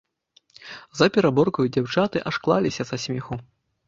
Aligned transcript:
За 1.01 1.07
пераборкаю 1.17 1.65
дзяўчаты 1.75 2.17
аж 2.31 2.39
клаліся 2.47 2.83
са 2.91 2.99
смеху. 3.05 3.39